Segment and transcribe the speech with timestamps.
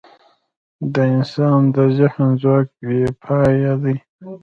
[0.93, 3.95] د انسان د ذهن ځواک بېپایه دی.